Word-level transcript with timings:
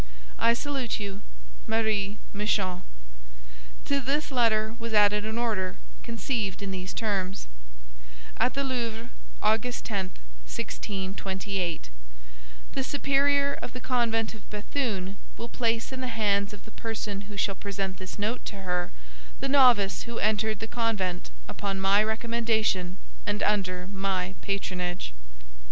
"I 0.39 0.55
salute 0.55 0.99
you, 0.99 1.21
"MARIE 1.67 2.17
MICHON" 2.33 2.81
To 3.85 3.99
this 4.01 4.31
letter 4.31 4.75
was 4.79 4.95
added 4.95 5.25
an 5.25 5.37
order, 5.37 5.77
conceived 6.01 6.63
in 6.63 6.71
these 6.71 6.91
terms: 6.91 7.45
"At 8.37 8.55
the 8.55 8.63
Louvre, 8.63 9.11
August 9.43 9.85
10, 9.85 10.05
1628 10.47 11.91
"The 12.73 12.83
superior 12.83 13.53
of 13.61 13.73
the 13.73 13.79
convent 13.79 14.33
of 14.33 14.49
Béthune 14.49 15.17
will 15.37 15.47
place 15.49 15.91
in 15.91 16.01
the 16.01 16.07
hands 16.07 16.51
of 16.51 16.65
the 16.65 16.71
person 16.71 17.21
who 17.29 17.37
shall 17.37 17.53
present 17.53 17.97
this 17.97 18.17
note 18.17 18.43
to 18.45 18.63
her 18.63 18.91
the 19.39 19.47
novice 19.47 20.01
who 20.09 20.17
entered 20.17 20.57
the 20.61 20.67
convent 20.67 21.29
upon 21.47 21.79
my 21.79 22.03
recommendation 22.03 22.97
and 23.27 23.43
under 23.43 23.85
my 23.85 24.33
patronage. 24.41 25.13